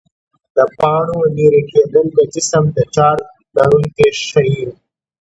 [0.55, 4.63] د پاڼو لیري کېدل جسم د چارج لرونکی ښيي.